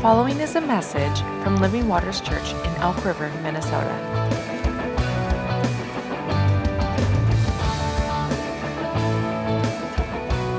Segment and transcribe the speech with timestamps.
[0.00, 3.94] following is a message from Living Waters Church in Elk River, Minnesota.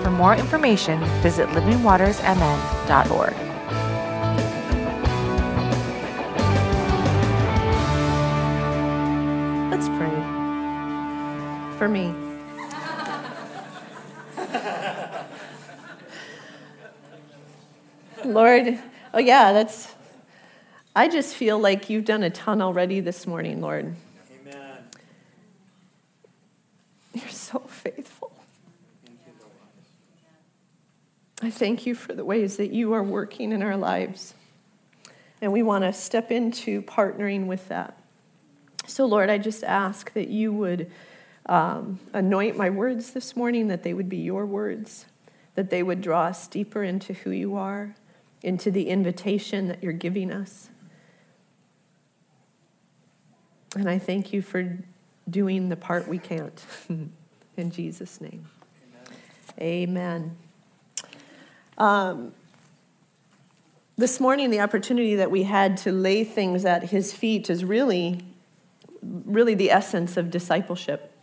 [0.04, 3.34] For more information, visit livingwatersmn.org.
[9.72, 11.78] Let's pray.
[11.80, 12.14] For me.
[18.24, 18.80] Lord,
[19.14, 19.94] oh yeah, that's,
[20.96, 23.96] I just feel like you've done a ton already this morning, Lord.
[24.42, 24.78] Amen.
[27.14, 28.32] You're so faithful.
[31.44, 34.36] I thank you for the ways that you are working in our lives.
[35.42, 37.98] And we want to step into partnering with that.
[38.86, 40.92] So, Lord, I just ask that you would
[41.48, 45.06] um, anoint my words this morning, that they would be your words,
[45.56, 47.96] that they would draw us deeper into who you are,
[48.44, 50.70] into the invitation that you're giving us.
[53.76, 54.80] And I thank you for
[55.30, 56.64] doing the part we can't.
[57.58, 58.48] In Jesus' name.
[59.60, 60.36] Amen.
[61.78, 62.34] Um,
[63.98, 68.26] this morning, the opportunity that we had to lay things at his feet is really,
[69.02, 71.16] really the essence of discipleship.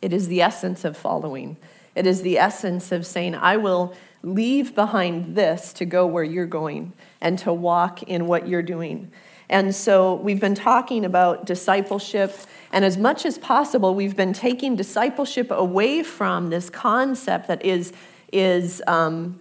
[0.00, 1.56] It is the essence of following.
[1.94, 6.46] It is the essence of saying, I will leave behind this to go where you're
[6.46, 9.10] going and to walk in what you're doing.
[9.48, 12.34] And so we've been talking about discipleship,
[12.72, 17.92] and as much as possible, we've been taking discipleship away from this concept that is,
[18.32, 19.38] is um,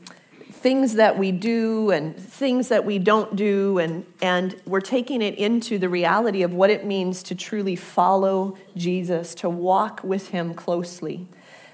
[0.52, 5.36] things that we do and things that we don't do, and, and we're taking it
[5.36, 10.54] into the reality of what it means to truly follow Jesus, to walk with him
[10.54, 11.28] closely.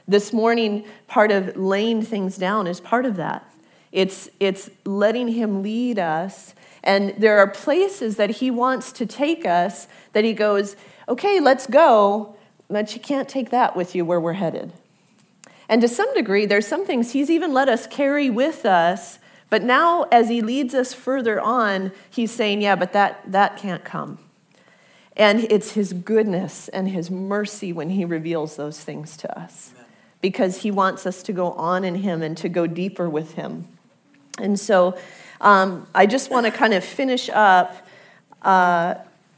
[0.07, 3.51] This morning, part of laying things down is part of that.
[3.91, 6.53] It's, it's letting him lead us.
[6.81, 10.77] And there are places that he wants to take us that he goes,
[11.09, 12.37] okay, let's go,
[12.69, 14.71] but you can't take that with you where we're headed.
[15.67, 19.19] And to some degree, there's some things he's even let us carry with us,
[19.49, 23.83] but now as he leads us further on, he's saying, yeah, but that, that can't
[23.83, 24.19] come.
[25.17, 29.73] And it's his goodness and his mercy when he reveals those things to us
[30.21, 33.67] because he wants us to go on in him and to go deeper with him.
[34.39, 34.97] And so
[35.41, 37.87] um, I just want to kind of finish up
[38.41, 38.95] uh,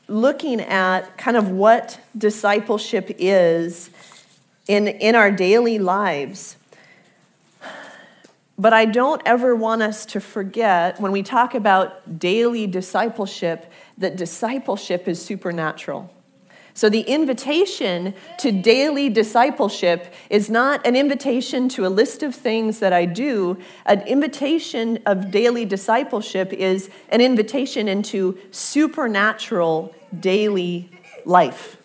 [0.07, 3.89] looking at kind of what discipleship is
[4.68, 6.57] in, in our daily lives.
[8.57, 14.18] But I don't ever want us to forget when we talk about daily discipleship that
[14.18, 16.13] discipleship is supernatural.
[16.79, 22.79] So, the invitation to daily discipleship is not an invitation to a list of things
[22.79, 23.57] that I do.
[23.85, 30.89] An invitation of daily discipleship is an invitation into supernatural daily
[31.25, 31.75] life.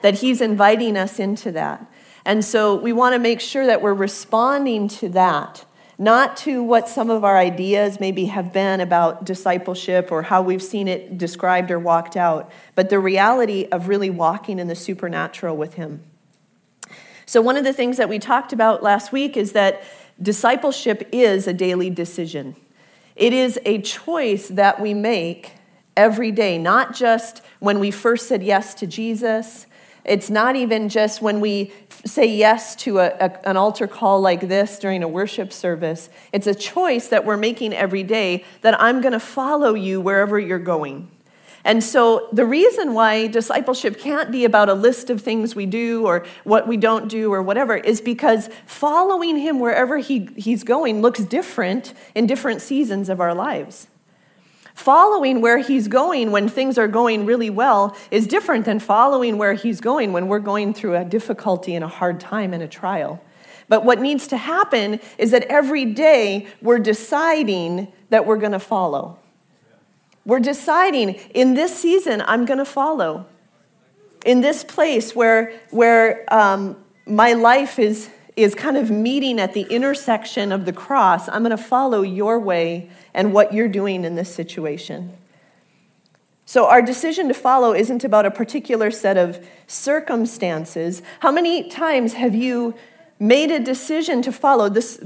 [0.00, 1.84] That He's inviting us into that.
[2.24, 5.66] And so, we want to make sure that we're responding to that
[5.98, 10.62] not to what some of our ideas maybe have been about discipleship or how we've
[10.62, 15.56] seen it described or walked out, but the reality of really walking in the supernatural
[15.56, 16.04] with Him.
[17.26, 19.82] So, one of the things that we talked about last week is that
[20.22, 22.54] discipleship is a daily decision.
[23.16, 25.52] It is a choice that we make
[25.96, 29.66] every day, not just when we first said yes to Jesus,
[30.08, 31.72] it's not even just when we
[32.04, 36.08] say yes to a, a, an altar call like this during a worship service.
[36.32, 40.38] It's a choice that we're making every day that I'm going to follow you wherever
[40.38, 41.10] you're going.
[41.64, 46.06] And so, the reason why discipleship can't be about a list of things we do
[46.06, 51.02] or what we don't do or whatever is because following him wherever he, he's going
[51.02, 53.88] looks different in different seasons of our lives.
[54.78, 59.54] Following where he's going when things are going really well is different than following where
[59.54, 63.20] he's going when we're going through a difficulty and a hard time and a trial.
[63.68, 68.60] But what needs to happen is that every day we're deciding that we're going to
[68.60, 69.18] follow.
[70.24, 73.26] We're deciding in this season, I'm going to follow.
[74.24, 79.62] In this place where, where um, my life is, is kind of meeting at the
[79.62, 84.14] intersection of the cross, I'm going to follow your way and what you're doing in
[84.14, 85.12] this situation.
[86.46, 91.02] So, our decision to follow isn't about a particular set of circumstances.
[91.20, 92.74] How many times have you
[93.18, 94.68] made a decision to follow?
[94.68, 95.02] This,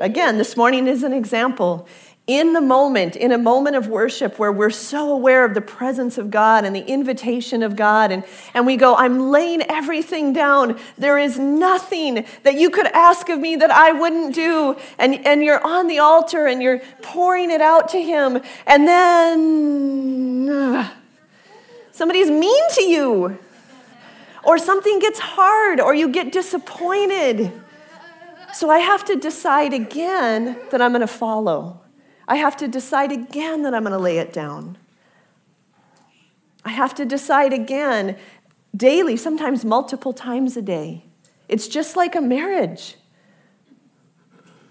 [0.00, 1.88] again, this morning is an example.
[2.26, 6.16] In the moment, in a moment of worship where we're so aware of the presence
[6.16, 8.24] of God and the invitation of God, and,
[8.54, 10.78] and we go, I'm laying everything down.
[10.96, 14.74] There is nothing that you could ask of me that I wouldn't do.
[14.98, 20.48] And, and you're on the altar and you're pouring it out to Him, and then
[20.48, 20.90] uh,
[21.92, 23.38] somebody's mean to you,
[24.42, 27.52] or something gets hard, or you get disappointed.
[28.54, 31.83] So I have to decide again that I'm going to follow.
[32.26, 34.78] I have to decide again that I'm going to lay it down.
[36.64, 38.16] I have to decide again
[38.74, 41.04] daily, sometimes multiple times a day.
[41.48, 42.96] It's just like a marriage.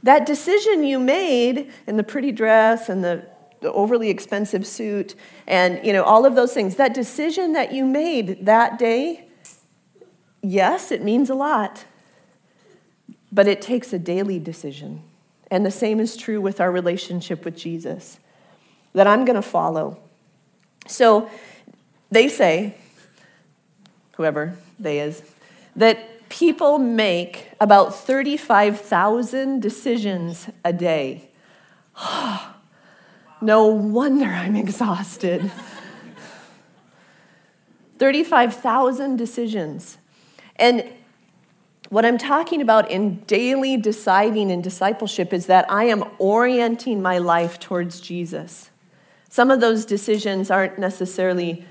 [0.01, 3.25] That decision you made in the pretty dress and the,
[3.61, 5.15] the overly expensive suit
[5.47, 9.27] and you know all of those things, that decision that you made that day,
[10.41, 11.85] yes, it means a lot.
[13.31, 15.03] But it takes a daily decision.
[15.53, 18.19] And the same is true with our relationship with Jesus
[18.93, 19.99] that I'm going to follow.
[20.87, 21.29] So
[22.09, 22.73] they say,
[24.15, 25.21] whoever they is,
[25.75, 31.29] that people make about 35,000 decisions a day.
[33.39, 35.51] no wonder I'm exhausted.
[37.99, 39.99] 35,000 decisions.
[40.55, 40.83] And
[41.93, 47.19] what I'm talking about in daily deciding in discipleship is that I am orienting my
[47.19, 48.71] life towards Jesus.
[49.29, 51.63] Some of those decisions aren't necessarily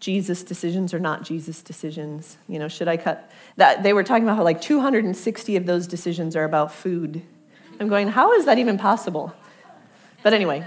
[0.00, 2.36] Jesus decisions or not Jesus decisions.
[2.48, 3.84] You know, should I cut that?
[3.84, 7.22] They were talking about how like 260 of those decisions are about food.
[7.78, 9.32] I'm going, how is that even possible?
[10.24, 10.66] But anyway,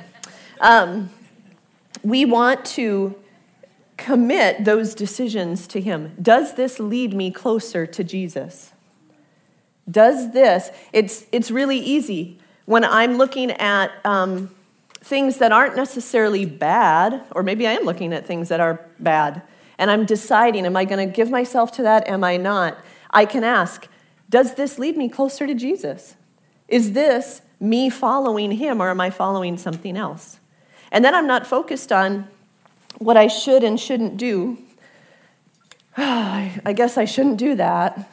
[0.62, 1.10] um,
[2.04, 3.16] we want to
[3.98, 6.16] commit those decisions to Him.
[6.22, 8.72] Does this lead me closer to Jesus?
[9.90, 12.40] Does this, it's, it's really easy.
[12.66, 14.50] When I'm looking at um,
[14.96, 19.42] things that aren't necessarily bad, or maybe I am looking at things that are bad,
[19.78, 22.08] and I'm deciding, am I going to give myself to that?
[22.08, 22.78] Am I not?
[23.12, 23.88] I can ask,
[24.30, 26.16] does this lead me closer to Jesus?
[26.68, 30.40] Is this me following him, or am I following something else?
[30.92, 32.28] And then I'm not focused on
[33.00, 34.58] what I should and shouldn't do.
[35.98, 38.10] I guess I shouldn't do that.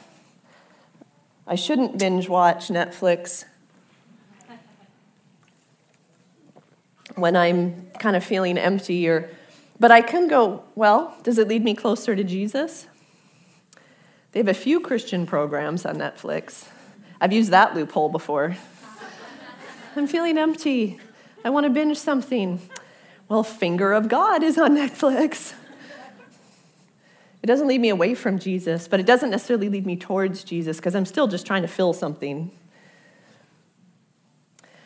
[1.50, 3.44] I shouldn't binge watch Netflix
[7.16, 9.28] when I'm kind of feeling empty or
[9.80, 12.86] but I can go, well, does it lead me closer to Jesus?
[14.30, 16.68] They have a few Christian programs on Netflix.
[17.20, 18.56] I've used that loophole before.
[19.96, 21.00] I'm feeling empty.
[21.44, 22.60] I want to binge something.
[23.28, 25.54] Well, Finger of God is on Netflix.
[27.42, 30.76] It doesn't lead me away from Jesus, but it doesn't necessarily lead me towards Jesus
[30.76, 32.50] because I'm still just trying to fill something.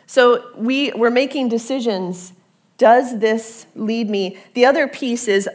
[0.06, 2.32] So we, we're making decisions.
[2.78, 4.38] Does this lead me?
[4.54, 5.48] The other piece is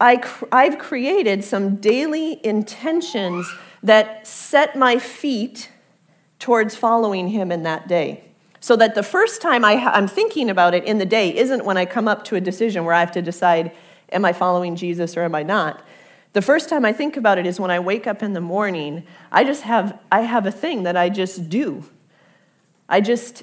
[0.00, 0.22] I,
[0.52, 3.52] I've created some daily intentions
[3.82, 5.70] that set my feet
[6.38, 8.22] towards following him in that day.
[8.60, 11.76] So that the first time I, I'm thinking about it in the day isn't when
[11.76, 13.72] I come up to a decision where I have to decide,
[14.10, 15.82] am I following Jesus or am I not?
[16.36, 19.04] The first time I think about it is when I wake up in the morning.
[19.32, 21.86] I just have I have a thing that I just do.
[22.90, 23.42] I just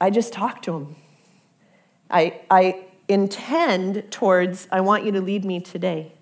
[0.00, 0.96] I just talk to him.
[2.10, 6.14] I I intend towards I want you to lead me today.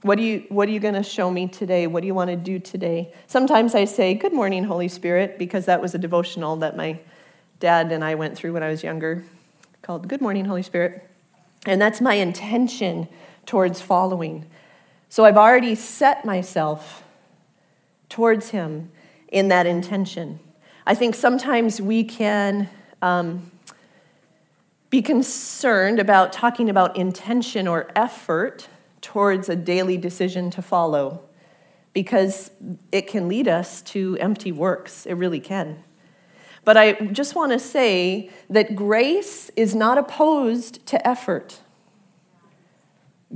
[0.00, 1.86] What are you what are you going to show me today?
[1.86, 3.14] What do you want to do today?
[3.28, 6.98] Sometimes I say good morning Holy Spirit because that was a devotional that my
[7.60, 9.22] dad and I went through when I was younger
[9.80, 11.08] called Good Morning Holy Spirit.
[11.66, 13.06] And that's my intention
[13.46, 14.46] towards following.
[15.12, 17.02] So I've already set myself
[18.08, 18.90] towards Him
[19.28, 20.40] in that intention.
[20.86, 22.70] I think sometimes we can
[23.02, 23.52] um,
[24.88, 28.68] be concerned about talking about intention or effort
[29.02, 31.20] towards a daily decision to follow
[31.92, 32.50] because
[32.90, 35.04] it can lead us to empty works.
[35.04, 35.84] It really can.
[36.64, 41.60] But I just want to say that grace is not opposed to effort.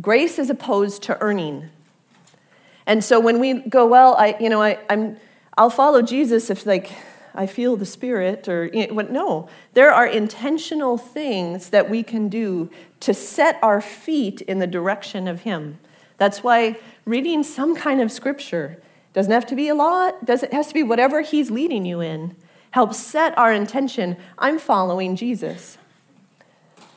[0.00, 1.70] Grace is opposed to earning.
[2.86, 5.16] And so when we go, well, I, you know, I, I'm,
[5.56, 6.92] I'll follow Jesus if like
[7.34, 12.28] I feel the Spirit, or you know, no, there are intentional things that we can
[12.28, 15.78] do to set our feet in the direction of Him.
[16.16, 18.80] That's why reading some kind of Scripture
[19.12, 20.24] doesn't have to be a lot.
[20.24, 22.36] Does it has to be whatever He's leading you in.
[22.70, 24.16] Helps set our intention.
[24.38, 25.78] I'm following Jesus.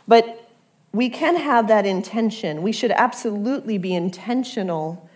[0.08, 0.49] But
[0.92, 2.62] we can have that intention.
[2.62, 5.10] We should absolutely be intentional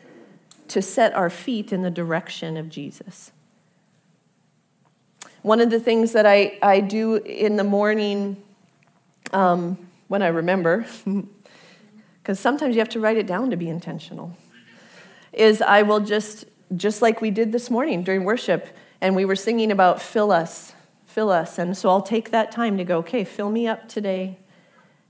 [0.67, 3.31] to set our feet in the direction of Jesus.
[5.41, 8.41] One of the things that I, I do in the morning
[9.33, 9.77] um,
[10.07, 10.85] when I remember,
[12.21, 14.37] because sometimes you have to write it down to be intentional,
[15.33, 18.67] is I will just, just like we did this morning during worship,
[19.01, 20.73] and we were singing about fill us,
[21.05, 21.57] fill us.
[21.57, 24.37] And so I'll take that time to go, okay, fill me up today.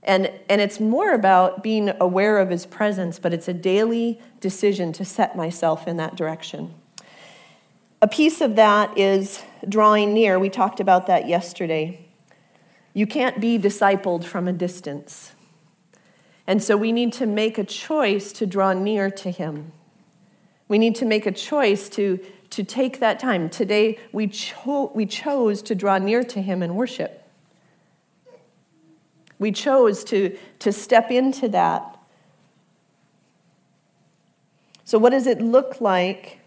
[0.04, 4.92] And, and it's more about being aware of his presence, but it's a daily decision
[4.94, 6.74] to set myself in that direction.
[8.02, 10.38] A piece of that is drawing near.
[10.38, 12.06] We talked about that yesterday.
[12.92, 15.32] You can't be discipled from a distance.
[16.46, 19.72] And so we need to make a choice to draw near to him.
[20.68, 22.20] We need to make a choice to,
[22.50, 23.48] to take that time.
[23.48, 27.23] Today, we, cho- we chose to draw near to him in worship.
[29.38, 31.94] We chose to, to step into that.
[34.84, 36.40] So, what does it look like?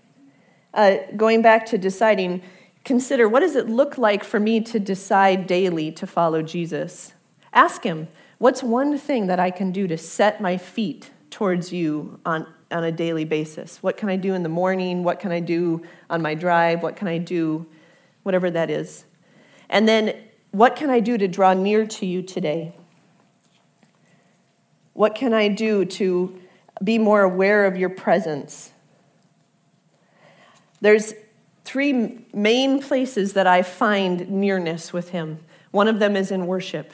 [0.74, 2.42] Uh, going back to deciding,
[2.86, 7.14] consider what does it look like for me to decide daily to follow Jesus?
[7.52, 12.20] Ask Him, what's one thing that I can do to set my feet towards you
[12.26, 13.82] on, on a daily basis?
[13.82, 15.04] What can I do in the morning?
[15.04, 16.84] What can I do on my drive?
[16.84, 17.66] What can I do?
[18.22, 19.06] Whatever that is.
[19.70, 20.16] And then,
[20.52, 22.74] what can I do to draw near to you today?
[24.98, 26.42] What can I do to
[26.84, 28.72] be more aware of your presence?
[30.82, 31.14] There's
[31.64, 35.42] three main places that I find nearness with him.
[35.70, 36.92] One of them is in worship.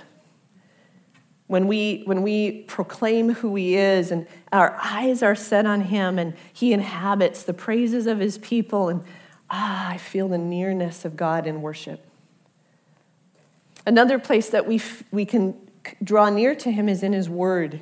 [1.48, 6.20] When we, when we proclaim who he is and our eyes are set on him
[6.20, 9.02] and he inhabits the praises of his people, and
[9.50, 12.06] ah, I feel the nearness of God in worship.
[13.86, 15.56] Another place that we, we can
[16.04, 17.82] draw near to him is in his word.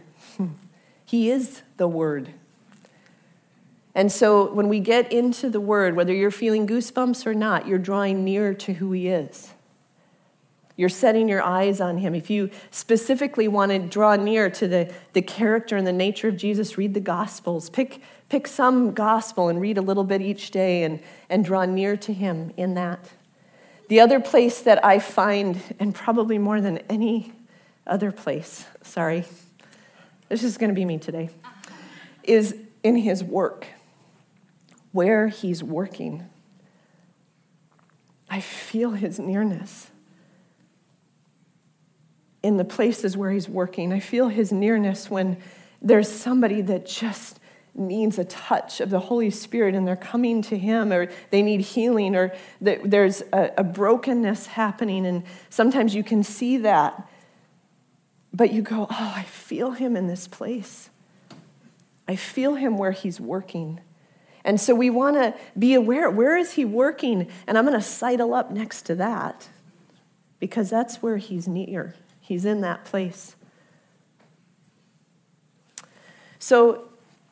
[1.11, 2.29] He is the Word.
[3.93, 7.79] And so when we get into the Word, whether you're feeling goosebumps or not, you're
[7.79, 9.49] drawing near to who He is.
[10.77, 12.15] You're setting your eyes on Him.
[12.15, 16.37] If you specifically want to draw near to the, the character and the nature of
[16.37, 17.69] Jesus, read the Gospels.
[17.69, 21.97] Pick, pick some Gospel and read a little bit each day and, and draw near
[21.97, 23.11] to Him in that.
[23.89, 27.33] The other place that I find, and probably more than any
[27.85, 29.25] other place, sorry,
[30.31, 31.29] this is going to be me today,
[32.23, 33.67] is in his work,
[34.93, 36.23] where he's working.
[38.29, 39.89] I feel his nearness.
[42.41, 45.35] In the places where he's working, I feel his nearness when
[45.81, 47.41] there's somebody that just
[47.75, 51.59] needs a touch of the Holy Spirit and they're coming to Him, or they need
[51.59, 55.05] healing, or there's a, brokenness happening.
[55.05, 57.07] And sometimes you can see that
[58.33, 60.89] but you go, oh, I feel him in this place.
[62.07, 63.79] I feel him where he's working.
[64.43, 67.29] And so we want to be aware where is he working?
[67.45, 69.49] And I'm going to sidle up next to that
[70.39, 71.95] because that's where he's near.
[72.19, 73.35] He's in that place.
[76.39, 76.87] So,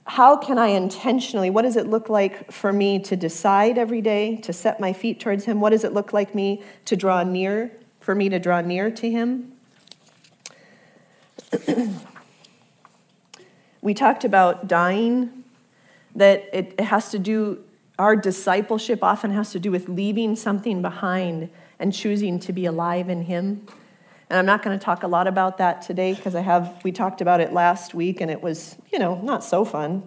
[0.06, 4.38] how can I intentionally, what does it look like for me to decide every day
[4.38, 5.62] to set my feet towards him?
[5.62, 9.10] What does it look like me to draw near, for me to draw near to
[9.10, 9.54] him?
[13.82, 15.44] we talked about dying,
[16.16, 17.64] that it has to do,
[17.98, 23.10] our discipleship often has to do with leaving something behind and choosing to be alive
[23.10, 23.66] in Him.
[24.30, 26.92] And I'm not going to talk a lot about that today because I have, we
[26.92, 30.04] talked about it last week and it was, you know, not so fun.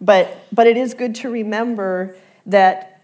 [0.00, 3.02] But, but it is good to remember that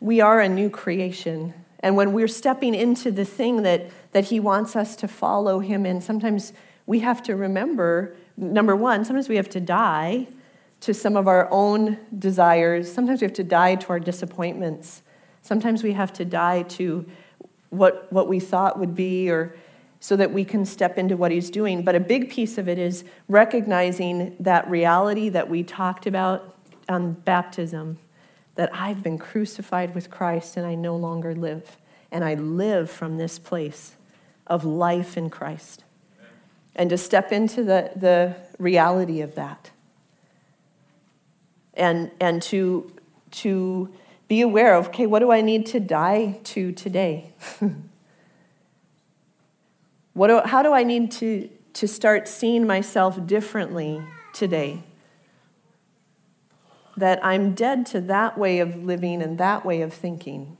[0.00, 1.54] we are a new creation.
[1.80, 5.84] And when we're stepping into the thing that, that He wants us to follow Him
[5.84, 6.52] in, sometimes
[6.86, 10.26] we have to remember number one, sometimes we have to die
[10.80, 12.92] to some of our own desires.
[12.92, 15.02] Sometimes we have to die to our disappointments.
[15.42, 17.06] Sometimes we have to die to
[17.70, 19.56] what, what we thought would be, or
[20.00, 21.82] so that we can step into what he's doing.
[21.82, 26.54] But a big piece of it is recognizing that reality that we talked about
[26.88, 27.98] on baptism
[28.56, 31.78] that I've been crucified with Christ and I no longer live.
[32.12, 33.94] And I live from this place
[34.46, 35.84] of life in Christ
[36.76, 39.70] and to step into the, the reality of that.
[41.74, 42.92] And, and to,
[43.32, 43.92] to
[44.28, 47.32] be aware of, okay, what do I need to die to today?
[50.14, 54.02] what do, how do I need to, to start seeing myself differently
[54.32, 54.84] today?
[56.96, 60.56] That I'm dead to that way of living and that way of thinking.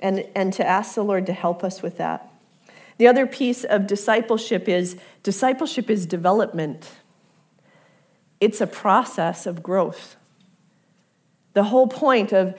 [0.00, 2.33] And, and to ask the Lord to help us with that.
[2.98, 6.92] The other piece of discipleship is discipleship is development.
[8.40, 10.16] It's a process of growth.
[11.54, 12.58] The whole point of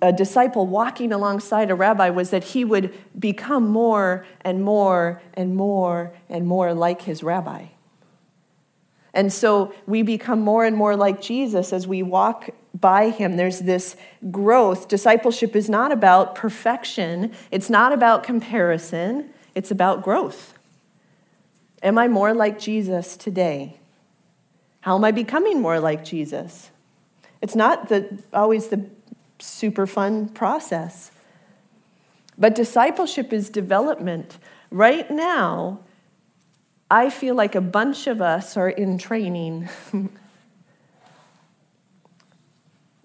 [0.00, 5.54] a disciple walking alongside a rabbi was that he would become more and more and
[5.54, 7.66] more and more like his rabbi.
[9.14, 13.36] And so we become more and more like Jesus as we walk by him.
[13.36, 13.96] There's this
[14.30, 14.88] growth.
[14.88, 20.54] Discipleship is not about perfection, it's not about comparison, it's about growth.
[21.82, 23.78] Am I more like Jesus today?
[24.82, 26.70] How am I becoming more like Jesus?
[27.40, 28.86] It's not the, always the
[29.38, 31.10] super fun process.
[32.38, 34.38] But discipleship is development.
[34.70, 35.80] Right now,
[36.90, 39.68] I feel like a bunch of us are in training.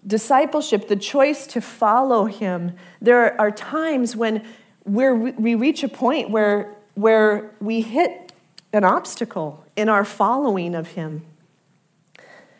[0.07, 4.45] discipleship, the choice to follow him, there are times when
[4.87, 8.31] we're, we reach a point where, where we hit
[8.73, 11.25] an obstacle in our following of him.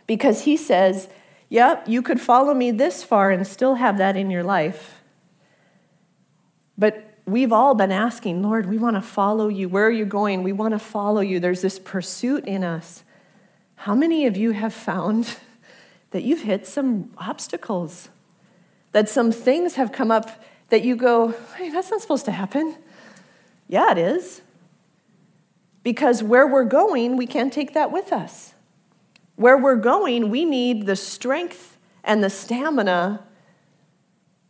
[0.06, 1.10] Because he says,
[1.50, 5.02] Yep, you could follow me this far and still have that in your life.
[6.78, 9.70] But we've all been asking, Lord, we want to follow you.
[9.70, 10.44] Where are you going?
[10.44, 11.40] We want to follow you.
[11.40, 13.04] There's this pursuit in us.
[13.76, 15.38] How many of you have found
[16.12, 18.10] that you've hit some obstacles?
[18.92, 22.76] That some things have come up that you go, hey, that's not supposed to happen.
[23.68, 24.42] Yeah, it is.
[25.84, 28.54] Because where we're going, we can't take that with us.
[29.36, 33.24] Where we're going, we need the strength and the stamina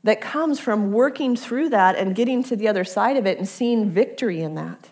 [0.04, 3.48] that comes from working through that and getting to the other side of it and
[3.48, 4.90] seeing victory in that.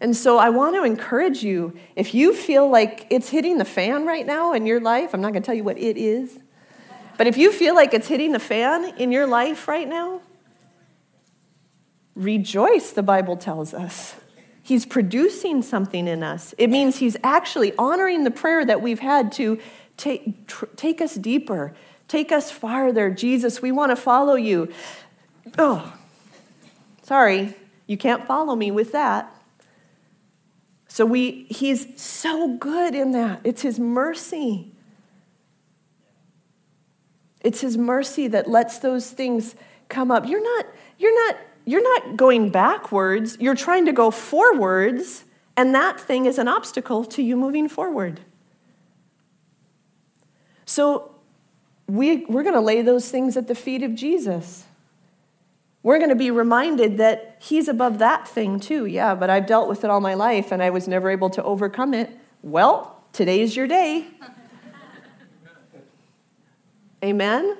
[0.00, 4.06] And so I want to encourage you if you feel like it's hitting the fan
[4.06, 6.38] right now in your life, I'm not going to tell you what it is,
[7.18, 10.22] but if you feel like it's hitting the fan in your life right now,
[12.14, 14.14] rejoice, the Bible tells us.
[14.62, 16.54] He's producing something in us.
[16.58, 19.58] It means He's actually honoring the prayer that we've had to
[19.96, 21.74] take, tr- take us deeper,
[22.06, 23.10] take us farther.
[23.10, 24.72] Jesus, we want to follow you.
[25.58, 25.92] Oh,
[27.02, 27.54] sorry,
[27.86, 29.34] you can't follow me with that.
[30.86, 33.40] So we, he's so good in that.
[33.44, 34.72] It's his mercy.
[37.48, 39.54] It's his mercy that lets those things
[39.88, 40.28] come up.
[40.28, 40.66] You're not,
[40.98, 45.24] you're not you're not going backwards, you're trying to go forwards,
[45.56, 48.20] and that thing is an obstacle to you moving forward.
[50.66, 51.14] So
[51.86, 54.64] we, we're going to lay those things at the feet of Jesus.
[55.82, 58.84] We're going to be reminded that he's above that thing too.
[58.84, 61.42] Yeah, but I've dealt with it all my life and I was never able to
[61.42, 62.10] overcome it.
[62.42, 64.06] Well, today's your day.
[67.02, 67.56] Amen?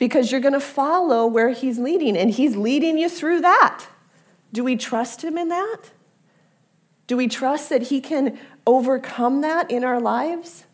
[0.00, 3.86] because you're going to follow where He's leading, and He's leading you through that.
[4.52, 5.90] Do we trust Him in that?
[7.06, 10.64] Do we trust that He can overcome that in our lives?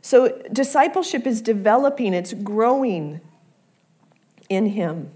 [0.00, 3.20] So, discipleship is developing, it's growing
[4.48, 5.10] in Him.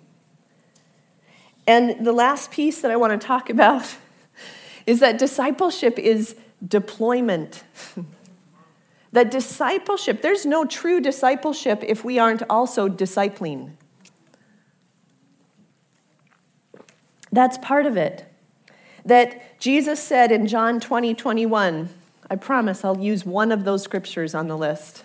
[1.64, 3.96] And the last piece that I want to talk about
[4.86, 6.34] is that discipleship is
[6.66, 7.62] deployment.
[9.14, 13.74] That discipleship, there's no true discipleship if we aren't also discipling.
[17.30, 18.24] That's part of it.
[19.04, 21.90] That Jesus said in John 20, 21,
[22.28, 25.04] I promise I'll use one of those scriptures on the list.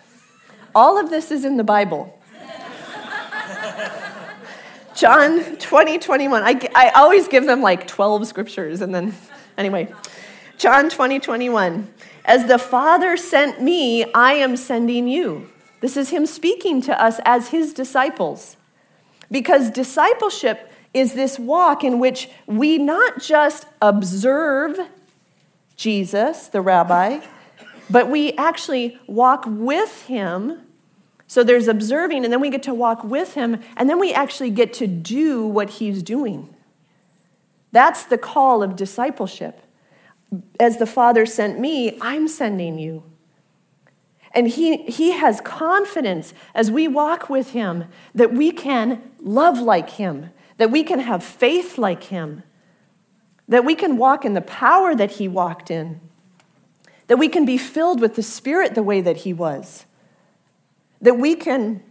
[0.73, 2.19] All of this is in the Bible.
[4.95, 6.41] John 20, 21.
[6.41, 9.13] I, I always give them like 12 scriptures and then,
[9.55, 9.93] anyway.
[10.59, 11.87] John 20, 21.
[12.25, 15.49] As the Father sent me, I am sending you.
[15.79, 18.57] This is him speaking to us as his disciples.
[19.31, 24.77] Because discipleship is this walk in which we not just observe
[25.77, 27.21] Jesus, the rabbi,
[27.89, 30.59] but we actually walk with him.
[31.25, 34.49] So there's observing, and then we get to walk with him, and then we actually
[34.49, 36.53] get to do what he's doing.
[37.71, 39.63] That's the call of discipleship
[40.59, 43.03] as the Father sent me, I'm sending you.
[44.31, 49.91] And he, he has confidence as we walk with him that we can love like
[49.91, 52.43] him, that we can have faith like him,
[53.47, 55.99] that we can walk in the power that he walked in,
[57.07, 59.85] that we can be filled with the Spirit the way that he was,
[61.01, 61.81] that we can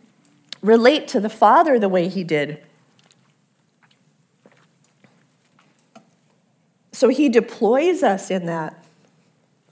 [0.62, 2.64] relate to the Father the way he did.
[6.98, 8.84] So he deploys us in that.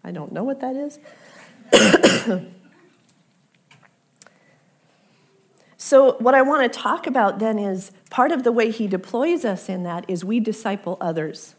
[0.04, 1.00] I don't know what that is.
[5.76, 9.44] so, what I want to talk about then is part of the way he deploys
[9.44, 11.56] us in that is we disciple others.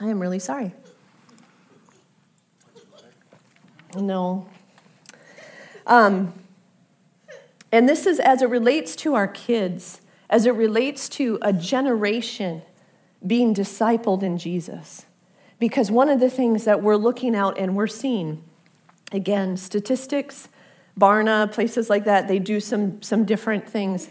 [0.00, 0.74] I am really sorry.
[3.94, 4.48] No.
[5.86, 6.34] Um,
[7.70, 10.00] and this is as it relates to our kids,
[10.34, 12.60] as it relates to a generation
[13.24, 15.06] being discipled in Jesus.
[15.60, 18.42] Because one of the things that we're looking out and we're seeing,
[19.12, 20.48] again, statistics,
[20.98, 24.08] Barna, places like that, they do some, some different things.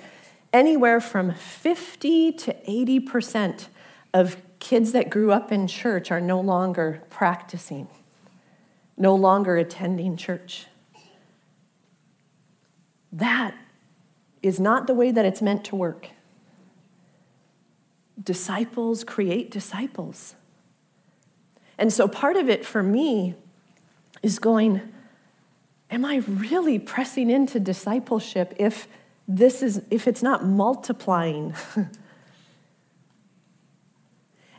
[0.53, 3.67] Anywhere from 50 to 80%
[4.13, 7.89] of kids that grew up in church are no longer practicing,
[8.95, 10.67] no longer attending church.
[13.11, 13.55] That
[14.43, 16.09] is not the way that it's meant to work.
[18.21, 20.35] Disciples create disciples.
[21.77, 23.35] And so part of it for me
[24.21, 24.81] is going,
[25.89, 28.87] am I really pressing into discipleship if
[29.27, 31.55] this is if it's not multiplying?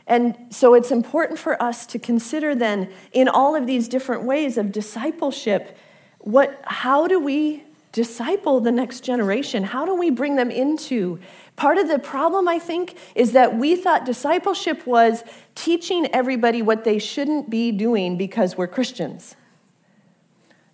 [0.07, 4.57] and so it's important for us to consider then in all of these different ways
[4.57, 5.77] of discipleship,
[6.19, 7.63] what how do we
[7.95, 9.63] disciple the next generation?
[9.63, 11.17] How do we bring them into?
[11.55, 15.23] Part of the problem, I think, is that we thought discipleship was
[15.55, 19.37] teaching everybody what they shouldn't be doing because we're Christians.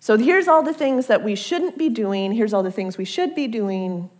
[0.00, 3.04] So here's all the things that we shouldn't be doing, here's all the things we
[3.04, 4.10] should be doing.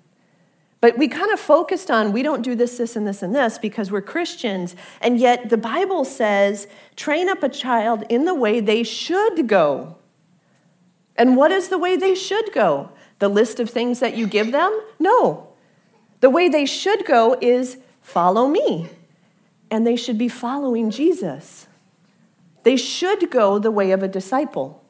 [0.80, 3.58] But we kind of focused on we don't do this, this, and this, and this
[3.58, 4.76] because we're Christians.
[5.00, 9.96] And yet the Bible says train up a child in the way they should go.
[11.16, 12.90] And what is the way they should go?
[13.18, 14.80] The list of things that you give them?
[14.98, 15.48] No.
[16.20, 18.90] The way they should go is follow me.
[19.70, 21.66] And they should be following Jesus.
[22.62, 24.82] They should go the way of a disciple.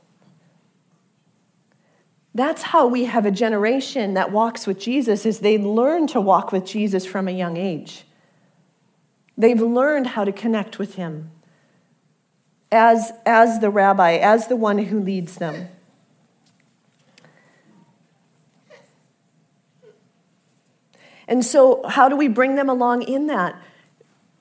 [2.35, 6.51] That's how we have a generation that walks with Jesus is they learn to walk
[6.51, 8.05] with Jesus from a young age.
[9.37, 11.31] They've learned how to connect with him
[12.71, 15.69] as, as the rabbi, as the one who leads them.
[21.33, 23.59] And so, how do we bring them along in that?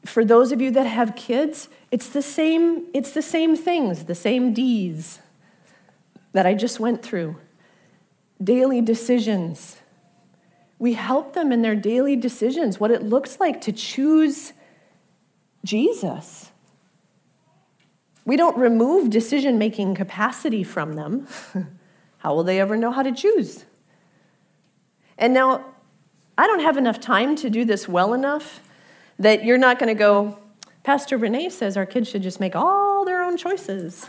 [0.04, 4.13] For those of you that have kids, it's the same, it's the same things, the
[4.13, 5.19] same D's
[6.34, 7.38] that I just went through.
[8.43, 9.77] Daily decisions.
[10.80, 14.51] We help them in their daily decisions, what it looks like to choose
[15.63, 16.51] Jesus.
[18.25, 21.25] We don't remove decision making capacity from them.
[22.17, 23.63] how will they ever know how to choose?
[25.17, 25.63] And now,
[26.41, 28.62] I don't have enough time to do this well enough
[29.19, 30.39] that you're not going to go,
[30.84, 34.08] Pastor Renee says our kids should just make all their own choices.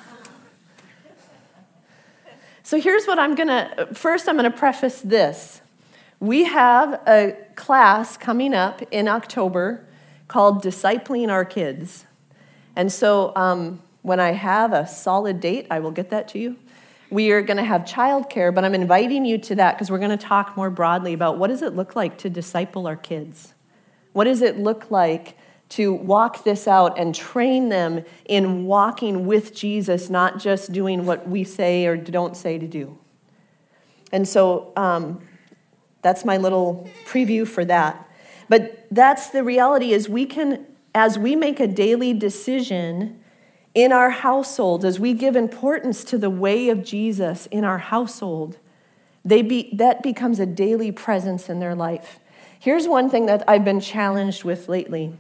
[2.62, 5.60] So here's what I'm going to first, I'm going to preface this.
[6.20, 9.84] We have a class coming up in October
[10.26, 12.06] called Discipling Our Kids.
[12.74, 16.56] And so um, when I have a solid date, I will get that to you.
[17.12, 20.16] We are going to have childcare, but I'm inviting you to that because we're going
[20.16, 23.52] to talk more broadly about what does it look like to disciple our kids?
[24.14, 25.36] What does it look like
[25.68, 31.28] to walk this out and train them in walking with Jesus, not just doing what
[31.28, 32.96] we say or don't say to do?
[34.10, 35.20] And so um,
[36.00, 38.08] that's my little preview for that.
[38.48, 43.21] But that's the reality is we can, as we make a daily decision
[43.74, 48.58] in our household, as we give importance to the way of Jesus in our household,
[49.24, 52.18] they be, that becomes a daily presence in their life.
[52.58, 55.18] Here's one thing that I've been challenged with lately.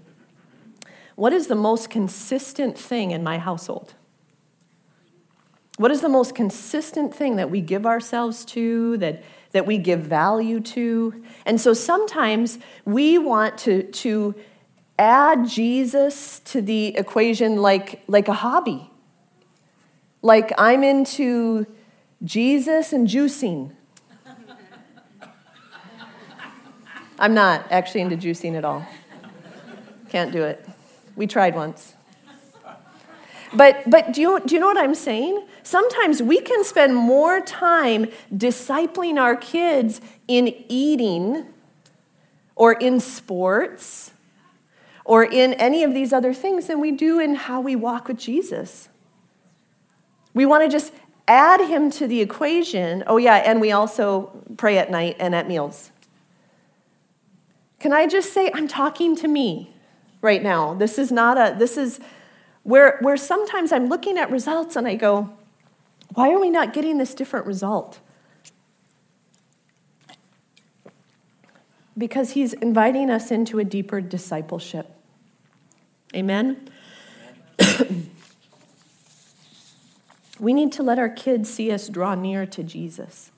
[1.14, 3.94] What is the most consistent thing in my household?
[5.76, 10.00] What is the most consistent thing that we give ourselves to, that, that we give
[10.00, 11.24] value to?
[11.46, 14.34] And so sometimes we want to, to
[15.02, 18.88] add Jesus to the equation like, like a hobby.
[20.22, 21.66] Like I'm into
[22.22, 23.72] Jesus and juicing.
[27.18, 28.86] I'm not actually into juicing at all.
[30.08, 30.64] Can't do it.
[31.16, 31.94] We tried once.
[33.54, 35.44] But, but do, you, do you know what I'm saying?
[35.64, 41.46] Sometimes we can spend more time discipling our kids in eating
[42.54, 44.11] or in sports
[45.04, 48.18] or in any of these other things than we do in how we walk with
[48.18, 48.88] Jesus.
[50.34, 50.92] We want to just
[51.28, 53.04] add him to the equation.
[53.06, 55.90] Oh, yeah, and we also pray at night and at meals.
[57.80, 59.74] Can I just say, I'm talking to me
[60.20, 60.74] right now.
[60.74, 62.00] This is not a, this is
[62.62, 65.30] where, where sometimes I'm looking at results and I go,
[66.14, 67.98] why are we not getting this different result?
[71.96, 74.90] Because he's inviting us into a deeper discipleship.
[76.14, 76.68] Amen?
[80.42, 83.30] We need to let our kids see us draw near to Jesus.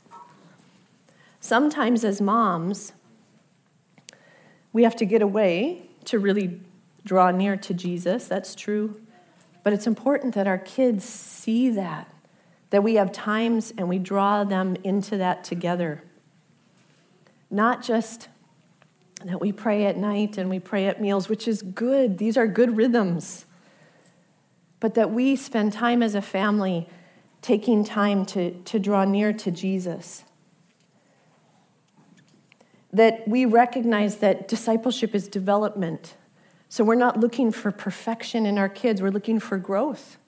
[1.39, 2.95] Sometimes, as moms,
[4.73, 6.63] we have to get away to really
[7.05, 8.27] draw near to Jesus.
[8.27, 9.03] That's true.
[9.63, 12.09] But it's important that our kids see that,
[12.71, 16.03] that we have times and we draw them into that together.
[17.51, 18.29] Not just
[19.25, 22.19] that we pray at night and we pray at meals, which is good.
[22.19, 23.47] These are good rhythms.
[24.81, 26.89] But that we spend time as a family
[27.41, 30.25] taking time to, to draw near to Jesus.
[32.93, 36.17] That we recognize that discipleship is development.
[36.69, 40.19] So we're not looking for perfection in our kids, we're looking for growth.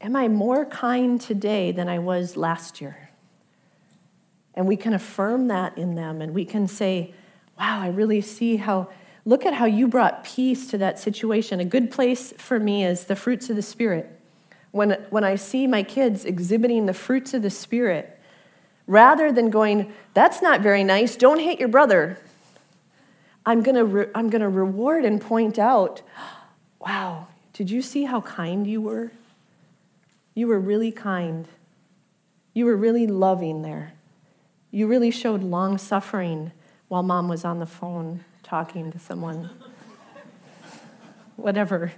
[0.00, 3.10] Am I more kind today than I was last year?
[4.54, 7.14] And we can affirm that in them and we can say,
[7.58, 8.88] wow, I really see how,
[9.24, 11.60] look at how you brought peace to that situation.
[11.60, 14.10] A good place for me is the fruits of the Spirit.
[14.70, 18.18] When, when I see my kids exhibiting the fruits of the Spirit,
[18.86, 22.18] rather than going, that's not very nice, don't hate your brother,
[23.46, 26.02] I'm gonna, re- I'm gonna reward and point out,
[26.80, 29.12] wow, did you see how kind you were?
[30.34, 31.46] You were really kind.
[32.52, 33.92] You were really loving there.
[34.70, 36.52] You really showed long suffering
[36.94, 39.50] while mom was on the phone talking to someone.
[41.34, 41.92] Whatever.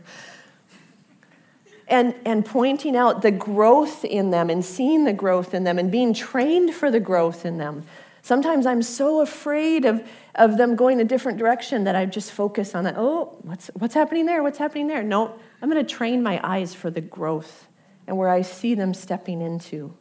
[1.87, 5.93] And, and pointing out the growth in them and seeing the growth in them and
[5.93, 7.85] being trained for the growth in them.
[8.23, 10.03] Sometimes I'm so afraid of,
[10.35, 12.95] of them going a different direction that I just focus on that.
[12.97, 14.43] Oh, what's, what's happening there?
[14.43, 15.03] What's happening there?
[15.03, 17.69] No, I'm going to train my eyes for the growth
[18.07, 19.95] and where I see them stepping into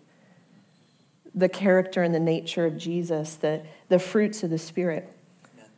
[1.35, 5.11] the character and the nature of Jesus, the, the fruits of the Spirit.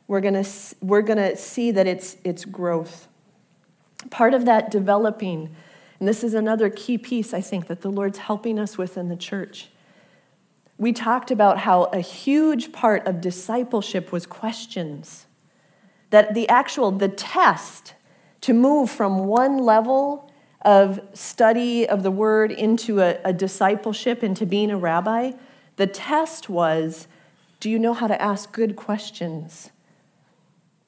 [0.08, 0.46] We're going
[0.82, 3.08] we're gonna see that it's, it's growth.
[4.12, 5.54] Part of that developing,
[6.00, 9.10] and this is another key piece I think that the Lord's helping us with in
[9.10, 9.70] the church.
[10.78, 15.26] We talked about how a huge part of discipleship was questions.
[16.12, 17.96] That the actual, the test
[18.42, 24.46] to move from one level of study of the word into a, a discipleship, into
[24.46, 25.32] being a rabbi,
[25.78, 27.08] the test was
[27.60, 29.72] do you know how to ask good questions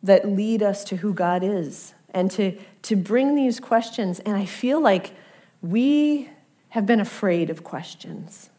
[0.03, 1.93] that lead us to who God is?
[2.11, 5.13] And to, to bring these questions, and I feel like
[5.61, 6.29] we
[6.69, 8.49] have been afraid of questions.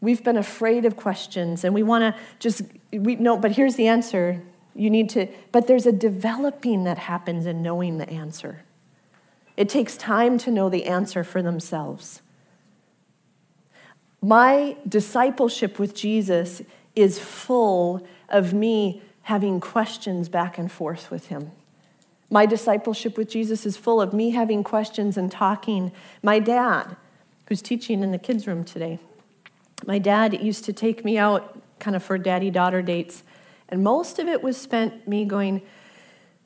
[0.00, 2.62] We've been afraid of questions, and we want to just,
[2.92, 4.40] we know, but here's the answer.
[4.76, 8.62] You need to, but there's a developing that happens in knowing the answer.
[9.56, 12.22] It takes time to know the answer for themselves.
[14.24, 16.62] My discipleship with Jesus
[16.96, 21.50] is full of me having questions back and forth with him.
[22.30, 25.92] My discipleship with Jesus is full of me having questions and talking.
[26.22, 26.96] My dad,
[27.48, 28.98] who's teaching in the kids' room today,
[29.86, 33.24] my dad used to take me out kind of for daddy daughter dates,
[33.68, 35.60] and most of it was spent me going,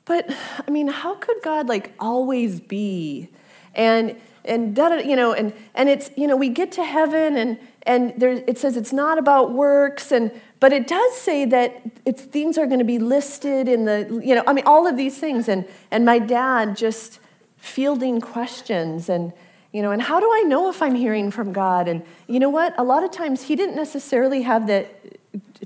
[0.03, 0.29] but
[0.67, 3.29] I mean, how could God like always be?
[3.73, 7.57] And and you know, and and it's you know we get to heaven and
[7.89, 12.21] and there, it says it's not about works and but it does say that it's
[12.21, 15.17] things are going to be listed in the you know i mean all of these
[15.17, 15.49] things.
[15.49, 17.19] And and my dad just
[17.57, 19.33] fielding questions and
[19.71, 21.87] you know and how do i know if i'm hearing from god?
[21.87, 22.75] And you know what?
[22.77, 24.85] A lot of times he didn't necessarily have the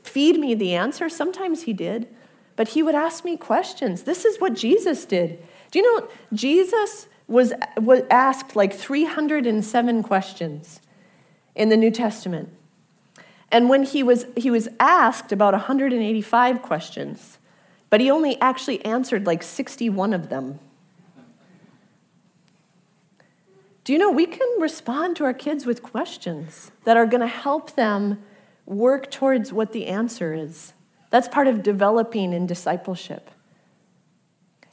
[0.02, 1.10] feed me the answer.
[1.10, 2.08] Sometimes he did
[2.56, 4.04] but he would ask me questions.
[4.04, 5.44] This is what jesus did.
[5.72, 10.80] Do you know jesus was, was asked like 307 questions
[11.56, 12.50] in the New Testament.
[13.52, 17.38] And when he was, he was asked about 185 questions,
[17.90, 20.60] but he only actually answered like 61 of them.
[23.84, 27.28] Do you know we can respond to our kids with questions that are going to
[27.28, 28.24] help them
[28.66, 30.74] work towards what the answer is?
[31.10, 33.30] That's part of developing in discipleship.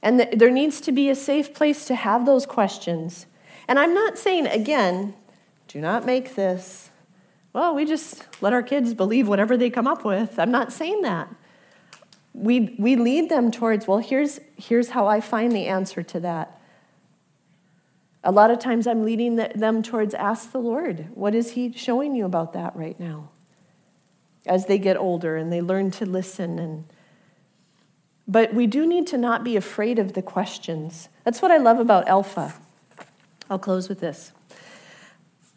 [0.00, 3.26] And there needs to be a safe place to have those questions.
[3.68, 5.14] And I'm not saying, again,
[5.70, 6.90] do not make this.
[7.52, 10.36] Well, we just let our kids believe whatever they come up with.
[10.36, 11.32] I'm not saying that.
[12.34, 16.60] We, we lead them towards, well, here's, here's how I find the answer to that.
[18.24, 22.16] A lot of times I'm leading them towards ask the Lord, what is He showing
[22.16, 23.30] you about that right now?
[24.46, 26.84] As they get older and they learn to listen and
[28.26, 31.08] but we do need to not be afraid of the questions.
[31.24, 32.54] That's what I love about Alpha.
[33.48, 34.30] I'll close with this.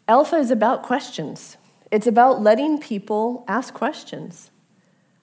[0.06, 1.56] Alpha is about questions,
[1.90, 4.50] it's about letting people ask questions.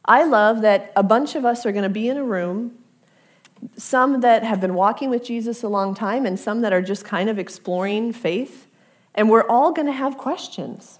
[0.03, 2.79] I love that a bunch of us are going to be in a room,
[3.77, 7.05] some that have been walking with Jesus a long time, and some that are just
[7.05, 8.65] kind of exploring faith.
[9.13, 10.99] And we're all going to have questions.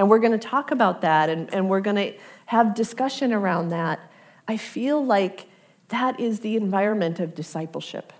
[0.00, 2.14] And we're going to talk about that and, and we're going to
[2.46, 4.00] have discussion around that.
[4.48, 5.46] I feel like
[5.88, 8.12] that is the environment of discipleship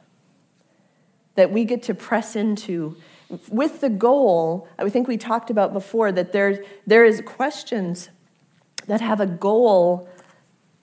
[1.36, 2.96] that we get to press into
[3.48, 8.10] with the goal, I think we talked about before, that there, there is questions
[8.86, 10.08] that have a goal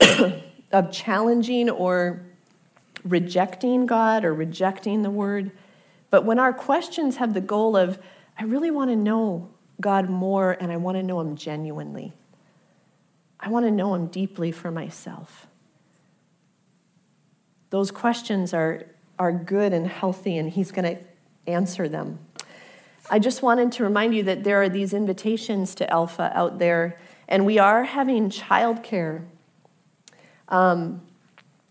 [0.72, 2.22] of challenging or
[3.04, 5.50] rejecting God or rejecting the word.
[6.10, 7.98] But when our questions have the goal of,
[8.38, 12.12] I really want to know God more and I want to know Him genuinely,
[13.40, 15.46] I want to know Him deeply for myself.
[17.70, 18.86] Those questions are,
[19.18, 21.02] are good and healthy, and He's going to
[21.46, 22.18] answer them.
[23.10, 26.98] I just wanted to remind you that there are these invitations to Alpha out there,
[27.26, 29.24] and we are having childcare.
[30.48, 31.02] Um,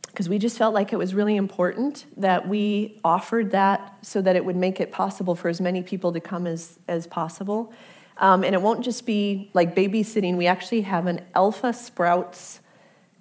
[0.08, 4.36] because we just felt like it was really important that we offered that so that
[4.36, 7.72] it would make it possible for as many people to come as, as possible.
[8.18, 12.62] Um, and it won't just be like babysitting, we actually have an Alpha Sprouts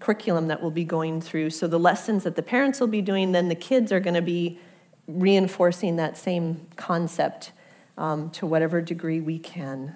[0.01, 1.51] curriculum that we'll be going through.
[1.51, 4.23] So the lessons that the parents will be doing, then the kids are going to
[4.23, 4.59] be
[5.07, 7.53] reinforcing that same concept
[7.97, 9.95] um, to whatever degree we can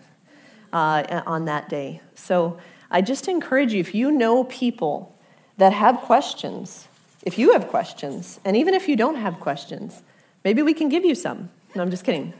[0.72, 2.00] uh, on that day.
[2.14, 2.58] So
[2.90, 5.16] I just encourage you if you know people
[5.56, 6.88] that have questions,
[7.22, 10.02] if you have questions, and even if you don't have questions,
[10.44, 11.50] maybe we can give you some.
[11.74, 12.32] No, I'm just kidding.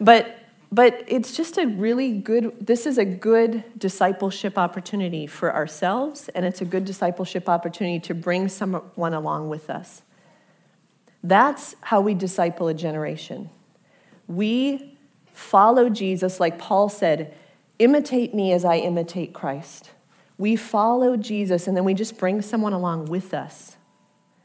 [0.00, 0.36] But
[0.72, 6.44] but it's just a really good this is a good discipleship opportunity for ourselves and
[6.44, 10.02] it's a good discipleship opportunity to bring someone along with us
[11.24, 13.50] that's how we disciple a generation
[14.28, 14.89] we
[15.40, 17.34] follow Jesus, like Paul said,
[17.78, 19.90] imitate me as I imitate Christ.
[20.38, 23.76] We follow Jesus and then we just bring someone along with us.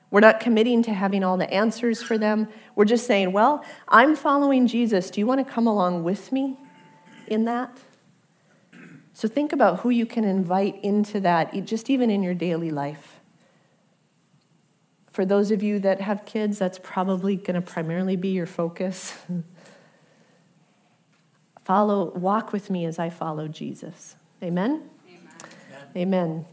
[0.10, 2.48] We're not committing to having all the answers for them.
[2.76, 5.10] We're just saying, well, I'm following Jesus.
[5.10, 6.58] Do you want to come along with me
[7.28, 7.78] in that?
[9.14, 13.20] So think about who you can invite into that, just even in your daily life.
[15.12, 19.18] For those of you that have kids, that's probably going to primarily be your focus.
[21.66, 24.16] Follow, walk with me as I follow Jesus.
[24.44, 24.88] Amen?
[25.08, 25.90] Amen.
[25.98, 26.46] Amen.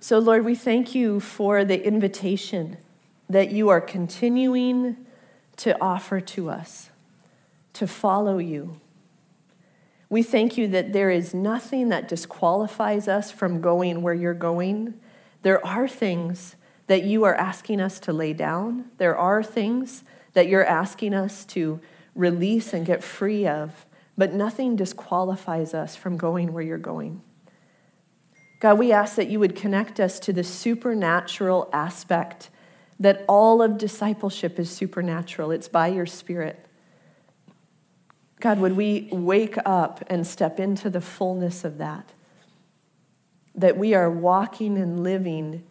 [0.00, 2.78] So, Lord, we thank you for the invitation
[3.30, 4.96] that you are continuing
[5.58, 6.90] to offer to us
[7.74, 8.80] to follow you.
[10.08, 14.94] We thank you that there is nothing that disqualifies us from going where you're going.
[15.42, 16.56] There are things
[16.88, 21.44] that you are asking us to lay down, there are things that you're asking us
[21.44, 21.80] to
[22.14, 27.22] release and get free of, but nothing disqualifies us from going where you're going.
[28.60, 32.50] God, we ask that you would connect us to the supernatural aspect,
[32.98, 35.50] that all of discipleship is supernatural.
[35.50, 36.64] It's by your Spirit.
[38.40, 42.12] God, would we wake up and step into the fullness of that?
[43.54, 45.64] That we are walking and living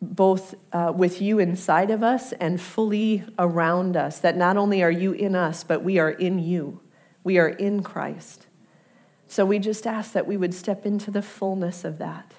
[0.00, 4.18] both uh, with you inside of us and fully around us.
[4.18, 6.80] That not only are you in us, but we are in you.
[7.24, 8.46] We are in Christ.
[9.28, 12.34] So we just ask that we would step into the fullness of that.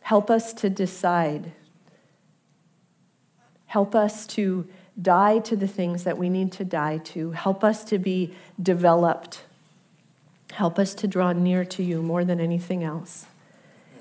[0.00, 1.52] Help us to decide.
[3.66, 4.66] Help us to
[5.00, 7.32] die to the things that we need to die to.
[7.32, 9.42] Help us to be developed.
[10.52, 13.26] Help us to draw near to you more than anything else.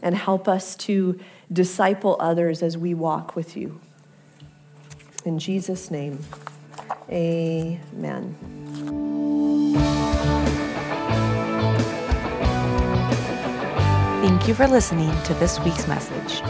[0.01, 1.19] And help us to
[1.51, 3.79] disciple others as we walk with you.
[5.25, 6.19] In Jesus' name,
[7.11, 8.35] amen.
[14.21, 16.41] Thank you for listening to this week's message.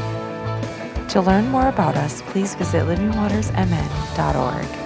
[1.11, 4.78] To learn more about us, please visit livingwatersmn.org.